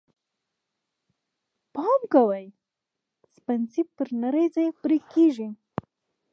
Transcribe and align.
پام 1.73 1.99
کوئ! 2.11 2.45
سپڼسی 3.33 3.81
پر 3.95 4.07
نري 4.21 4.45
ځای 4.55 4.67
پرې 4.81 4.97
کېږي. 5.11 5.47